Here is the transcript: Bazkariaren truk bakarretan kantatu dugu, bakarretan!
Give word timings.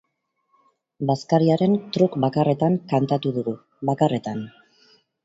Bazkariaren 1.11 1.75
truk 1.97 2.17
bakarretan 2.23 2.79
kantatu 2.95 3.35
dugu, 3.37 3.55
bakarretan! 3.91 4.41